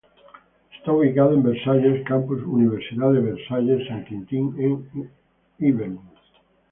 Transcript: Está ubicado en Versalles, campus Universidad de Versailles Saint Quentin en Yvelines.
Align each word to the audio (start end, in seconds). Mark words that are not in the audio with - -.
Está 0.75 0.93
ubicado 0.93 1.31
en 1.35 1.43
Versalles, 1.43 2.03
campus 2.07 2.41
Universidad 2.41 3.11
de 3.13 3.19
Versailles 3.19 3.87
Saint 3.87 4.07
Quentin 4.07 4.55
en 4.57 5.11
Yvelines. 5.59 5.99